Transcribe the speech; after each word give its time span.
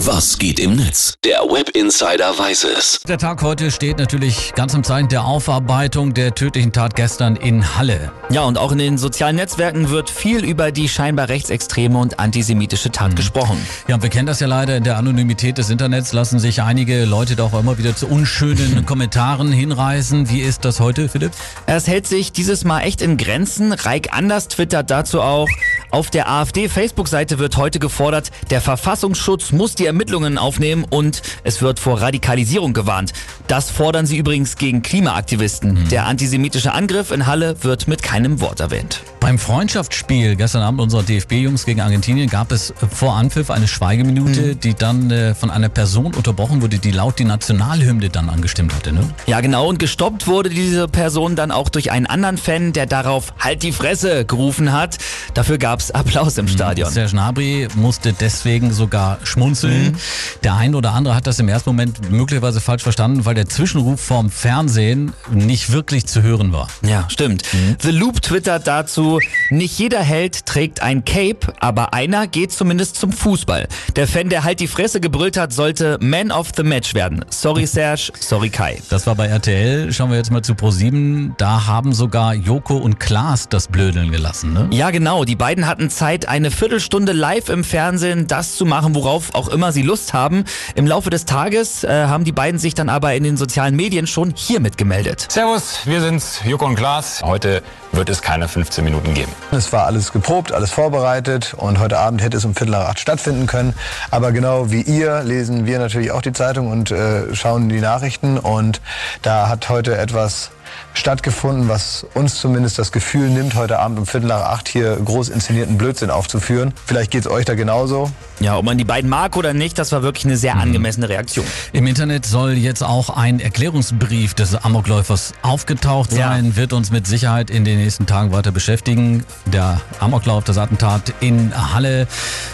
Was 0.00 0.38
geht 0.38 0.60
im 0.60 0.76
Netz? 0.76 1.14
Der 1.24 1.38
Web 1.40 1.70
Insider 1.70 2.38
weiß 2.38 2.64
es. 2.64 3.00
Der 3.08 3.16
Tag 3.16 3.42
heute 3.42 3.70
steht 3.70 3.98
natürlich 3.98 4.52
ganz 4.54 4.74
im 4.74 4.84
Zeichen 4.84 5.08
der 5.08 5.24
Aufarbeitung 5.24 6.12
der 6.12 6.34
tödlichen 6.34 6.70
Tat 6.72 6.94
gestern 6.96 7.34
in 7.36 7.76
Halle. 7.78 8.12
Ja, 8.28 8.42
und 8.42 8.58
auch 8.58 8.72
in 8.72 8.78
den 8.78 8.98
sozialen 8.98 9.36
Netzwerken 9.36 9.88
wird 9.88 10.10
viel 10.10 10.44
über 10.44 10.70
die 10.70 10.90
scheinbar 10.90 11.30
rechtsextreme 11.30 11.96
und 11.98 12.20
antisemitische 12.20 12.90
Tat 12.92 13.12
Mhm. 13.12 13.16
gesprochen. 13.16 13.66
Ja, 13.88 13.94
und 13.94 14.02
wir 14.02 14.10
kennen 14.10 14.26
das 14.26 14.38
ja 14.40 14.46
leider 14.46 14.76
in 14.76 14.84
der 14.84 14.98
Anonymität 14.98 15.56
des 15.56 15.70
Internets, 15.70 16.12
lassen 16.12 16.38
sich 16.38 16.60
einige 16.60 17.06
Leute 17.06 17.34
doch 17.34 17.54
auch 17.54 17.60
immer 17.60 17.78
wieder 17.78 17.96
zu 17.96 18.06
unschönen 18.06 18.84
Kommentaren 18.86 19.50
hinreißen. 19.50 20.28
Wie 20.28 20.40
ist 20.42 20.66
das 20.66 20.78
heute, 20.78 21.08
Philipp? 21.08 21.32
Es 21.64 21.86
hält 21.86 22.06
sich 22.06 22.32
dieses 22.32 22.64
Mal 22.64 22.80
echt 22.82 23.00
in 23.00 23.16
Grenzen. 23.16 23.72
Reik 23.72 24.08
Anders 24.12 24.48
twittert 24.48 24.90
dazu 24.90 25.22
auch. 25.22 25.48
Auf 25.90 26.10
der 26.10 26.28
AfD-Facebook-Seite 26.28 27.38
wird 27.38 27.56
heute 27.56 27.78
gefordert, 27.78 28.30
der 28.50 28.60
Verfassungsschutz 28.60 29.52
muss 29.52 29.74
die 29.74 29.86
Ermittlungen 29.86 30.38
aufnehmen 30.38 30.84
und 30.88 31.22
es 31.44 31.62
wird 31.62 31.78
vor 31.78 32.00
Radikalisierung 32.00 32.72
gewarnt. 32.72 33.12
Das 33.46 33.70
fordern 33.70 34.06
sie 34.06 34.18
übrigens 34.18 34.56
gegen 34.56 34.82
Klimaaktivisten. 34.82 35.88
Der 35.90 36.06
antisemitische 36.06 36.72
Angriff 36.72 37.10
in 37.10 37.26
Halle 37.26 37.62
wird 37.62 37.88
mit 37.88 38.02
keinem 38.02 38.40
Wort 38.40 38.60
erwähnt. 38.60 39.02
Beim 39.26 39.40
Freundschaftsspiel 39.40 40.36
gestern 40.36 40.62
Abend 40.62 40.80
unserer 40.80 41.02
DFB-Jungs 41.02 41.66
gegen 41.66 41.80
Argentinien 41.80 42.30
gab 42.30 42.52
es 42.52 42.72
vor 42.92 43.16
Anpfiff 43.16 43.50
eine 43.50 43.66
Schweigeminute, 43.66 44.54
die 44.54 44.74
dann 44.74 45.10
äh, 45.10 45.34
von 45.34 45.50
einer 45.50 45.68
Person 45.68 46.14
unterbrochen 46.14 46.62
wurde, 46.62 46.78
die 46.78 46.92
laut 46.92 47.18
die 47.18 47.24
Nationalhymne 47.24 48.08
dann 48.08 48.30
angestimmt 48.30 48.72
hatte. 48.72 48.92
Ne? 48.92 49.00
Ja, 49.26 49.40
genau. 49.40 49.66
Und 49.66 49.80
gestoppt 49.80 50.28
wurde 50.28 50.48
diese 50.48 50.86
Person 50.86 51.34
dann 51.34 51.50
auch 51.50 51.70
durch 51.70 51.90
einen 51.90 52.06
anderen 52.06 52.38
Fan, 52.38 52.72
der 52.72 52.86
darauf 52.86 53.34
Halt 53.40 53.64
die 53.64 53.72
Fresse 53.72 54.24
gerufen 54.26 54.72
hat. 54.72 54.98
Dafür 55.34 55.58
gab's 55.58 55.90
Applaus 55.90 56.38
im 56.38 56.46
Stadion. 56.46 56.88
Serge 56.88 57.10
Gnabry 57.10 57.66
musste 57.74 58.12
deswegen 58.12 58.72
sogar 58.72 59.18
schmunzeln. 59.24 59.96
Der 60.44 60.54
eine 60.54 60.76
oder 60.76 60.92
andere 60.92 61.16
hat 61.16 61.26
das 61.26 61.40
im 61.40 61.48
ersten 61.48 61.70
Moment 61.70 62.12
möglicherweise 62.12 62.60
falsch 62.60 62.84
verstanden, 62.84 63.24
weil 63.24 63.34
der 63.34 63.48
Zwischenruf 63.48 64.00
vom 64.00 64.30
Fernsehen 64.30 65.14
nicht 65.32 65.72
wirklich 65.72 66.06
zu 66.06 66.22
hören 66.22 66.52
war. 66.52 66.68
Ja, 66.82 67.06
stimmt. 67.08 67.42
The 67.82 67.90
Loop 67.90 68.22
twittert 68.22 68.68
dazu, 68.68 69.15
nicht 69.50 69.78
jeder 69.78 70.00
Held 70.00 70.46
trägt 70.46 70.82
ein 70.82 71.04
Cape, 71.04 71.52
aber 71.60 71.94
einer 71.94 72.26
geht 72.26 72.52
zumindest 72.52 72.96
zum 72.96 73.12
Fußball. 73.12 73.68
Der 73.96 74.06
Fan, 74.06 74.28
der 74.28 74.44
halt 74.44 74.60
die 74.60 74.66
Fresse 74.66 75.00
gebrüllt 75.00 75.36
hat, 75.36 75.52
sollte 75.52 75.98
Man 76.00 76.30
of 76.30 76.48
the 76.56 76.62
Match 76.62 76.94
werden. 76.94 77.24
Sorry 77.30 77.66
Serge, 77.66 78.12
sorry 78.18 78.50
Kai. 78.50 78.78
Das 78.88 79.06
war 79.06 79.14
bei 79.14 79.26
RTL. 79.26 79.92
Schauen 79.92 80.10
wir 80.10 80.16
jetzt 80.16 80.30
mal 80.30 80.42
zu 80.42 80.52
Pro7. 80.52 81.32
Da 81.38 81.66
haben 81.66 81.92
sogar 81.92 82.34
Joko 82.34 82.76
und 82.76 83.00
Klaas 83.00 83.48
das 83.48 83.68
Blödeln 83.68 84.10
gelassen. 84.10 84.52
Ne? 84.52 84.68
Ja, 84.70 84.90
genau. 84.90 85.24
Die 85.24 85.36
beiden 85.36 85.66
hatten 85.66 85.90
Zeit, 85.90 86.28
eine 86.28 86.50
Viertelstunde 86.50 87.12
live 87.12 87.48
im 87.48 87.64
Fernsehen 87.64 88.26
das 88.26 88.56
zu 88.56 88.64
machen, 88.64 88.94
worauf 88.94 89.34
auch 89.34 89.48
immer 89.48 89.72
sie 89.72 89.82
Lust 89.82 90.12
haben. 90.14 90.44
Im 90.74 90.86
Laufe 90.86 91.10
des 91.10 91.24
Tages 91.24 91.84
äh, 91.84 92.06
haben 92.06 92.24
die 92.24 92.32
beiden 92.32 92.58
sich 92.58 92.74
dann 92.74 92.88
aber 92.88 93.14
in 93.14 93.24
den 93.24 93.36
sozialen 93.36 93.76
Medien 93.76 94.06
schon 94.06 94.32
hiermit 94.34 94.78
gemeldet. 94.78 95.26
Servus, 95.30 95.80
wir 95.84 96.00
sind's, 96.00 96.40
Joko 96.44 96.66
und 96.66 96.76
Klaas. 96.76 97.22
Heute 97.22 97.62
wird 97.92 98.08
es 98.08 98.22
keine 98.22 98.48
15 98.48 98.84
Minuten 98.84 99.05
geben. 99.14 99.32
Es 99.52 99.72
war 99.72 99.86
alles 99.86 100.12
geprobt, 100.12 100.52
alles 100.52 100.70
vorbereitet 100.70 101.54
und 101.56 101.78
heute 101.78 101.98
Abend 101.98 102.22
hätte 102.22 102.36
es 102.36 102.44
um 102.44 102.54
Viertel 102.54 102.72
nach 102.72 102.88
acht 102.88 103.00
stattfinden 103.00 103.46
können. 103.46 103.74
Aber 104.10 104.32
genau 104.32 104.70
wie 104.70 104.82
ihr 104.82 105.22
lesen 105.22 105.66
wir 105.66 105.78
natürlich 105.78 106.10
auch 106.10 106.22
die 106.22 106.32
Zeitung 106.32 106.70
und 106.70 106.90
äh, 106.90 107.34
schauen 107.34 107.68
die 107.68 107.80
Nachrichten 107.80 108.38
und 108.38 108.80
da 109.22 109.48
hat 109.48 109.68
heute 109.68 109.96
etwas 109.96 110.50
stattgefunden, 110.94 111.68
was 111.68 112.06
uns 112.14 112.36
zumindest 112.40 112.78
das 112.78 112.92
Gefühl 112.92 113.28
nimmt, 113.28 113.54
heute 113.54 113.78
Abend 113.78 113.98
um 113.98 114.06
Viertel 114.06 114.26
nach 114.28 114.42
acht 114.42 114.68
hier 114.68 114.96
groß 114.96 115.28
inszenierten 115.28 115.78
Blödsinn 115.78 116.10
aufzuführen. 116.10 116.72
Vielleicht 116.86 117.10
geht's 117.10 117.26
euch 117.26 117.44
da 117.44 117.54
genauso. 117.54 118.10
Ja, 118.40 118.56
ob 118.58 118.64
man 118.64 118.76
die 118.76 118.84
beiden 118.84 119.08
mag 119.08 119.36
oder 119.36 119.54
nicht, 119.54 119.78
das 119.78 119.92
war 119.92 120.02
wirklich 120.02 120.24
eine 120.26 120.36
sehr 120.36 120.56
angemessene 120.56 121.08
Reaktion. 121.08 121.46
Im 121.72 121.86
Internet 121.86 122.26
soll 122.26 122.52
jetzt 122.52 122.82
auch 122.82 123.10
ein 123.10 123.40
Erklärungsbrief 123.40 124.34
des 124.34 124.54
Amokläufers 124.54 125.32
aufgetaucht 125.42 126.12
Ja. 126.12 126.28
sein, 126.28 126.56
wird 126.56 126.72
uns 126.72 126.90
mit 126.90 127.06
Sicherheit 127.06 127.50
in 127.50 127.64
den 127.64 127.78
nächsten 127.78 128.06
Tagen 128.06 128.32
weiter 128.32 128.52
beschäftigen. 128.52 129.24
Der 129.46 129.80
Amoklauf, 130.00 130.44
das 130.44 130.58
Attentat 130.58 131.14
in 131.20 131.52
Halle. 131.74 132.06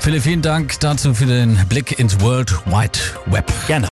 Philipp, 0.00 0.22
vielen 0.22 0.42
Dank 0.42 0.78
dazu 0.80 1.14
für 1.14 1.26
den 1.26 1.56
Blick 1.68 1.98
ins 1.98 2.20
World 2.20 2.52
Wide 2.66 2.98
Web. 3.26 3.50
Gerne. 3.66 3.88